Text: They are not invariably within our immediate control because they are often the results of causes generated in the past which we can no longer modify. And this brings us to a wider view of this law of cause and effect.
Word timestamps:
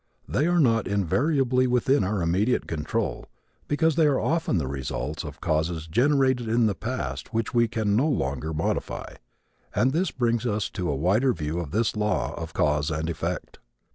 They 0.27 0.47
are 0.47 0.59
not 0.59 0.87
invariably 0.87 1.67
within 1.67 2.03
our 2.03 2.23
immediate 2.23 2.65
control 2.65 3.27
because 3.67 3.95
they 3.97 4.07
are 4.07 4.19
often 4.19 4.57
the 4.57 4.65
results 4.65 5.23
of 5.23 5.39
causes 5.41 5.85
generated 5.85 6.47
in 6.49 6.65
the 6.65 6.73
past 6.73 7.35
which 7.35 7.53
we 7.53 7.67
can 7.67 7.95
no 7.95 8.07
longer 8.07 8.51
modify. 8.51 9.17
And 9.75 9.91
this 9.93 10.09
brings 10.09 10.43
us 10.43 10.71
to 10.71 10.89
a 10.89 10.95
wider 10.95 11.33
view 11.33 11.59
of 11.59 11.69
this 11.69 11.95
law 11.95 12.33
of 12.33 12.51
cause 12.55 12.89
and 12.89 13.11
effect. 13.11 13.59